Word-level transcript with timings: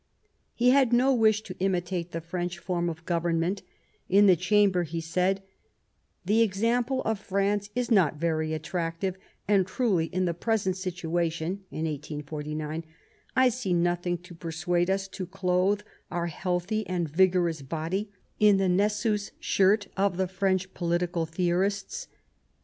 He 0.55 0.71
had 0.71 0.91
no 0.91 1.13
wish 1.13 1.43
to 1.43 1.55
imitate 1.59 2.11
the 2.11 2.21
French 2.21 2.57
form 2.57 2.89
of 2.89 3.05
government; 3.05 3.61
in 4.09 4.25
the 4.25 4.35
Chamber 4.35 4.81
he 4.81 4.99
said:" 4.99 5.43
The 6.25 6.41
example 6.41 7.03
of 7.03 7.19
France 7.19 7.69
is 7.75 7.91
not 7.91 8.15
very 8.15 8.51
attractive, 8.51 9.15
and 9.47 9.67
truly 9.67 10.05
in 10.07 10.25
the 10.25 10.33
present 10.33 10.75
situation 10.75 11.65
[in 11.69 11.85
1849] 11.85 12.83
I 13.35 13.49
see 13.49 13.73
nothing 13.73 14.17
to 14.23 14.33
persuade 14.33 14.89
us 14.89 15.07
to 15.09 15.27
clothe 15.27 15.81
our 16.09 16.25
healthy 16.25 16.83
and 16.87 17.07
vigorous 17.07 17.61
body 17.61 18.09
in 18.39 18.57
the 18.57 18.67
Nessus 18.69 19.29
shirt 19.39 19.85
of 19.95 20.17
the 20.17 20.27
French 20.27 20.73
political 20.73 21.27
theorists. 21.27 22.07